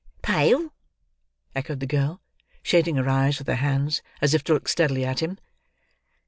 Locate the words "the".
1.79-1.85